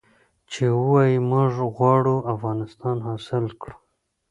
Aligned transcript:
چې 0.51 0.63
ووايي 0.79 1.19
موږ 1.29 1.51
غواړو 1.75 2.15
افغانستان 2.33 2.97
حاصل 3.07 3.45
کړو. 3.61 3.75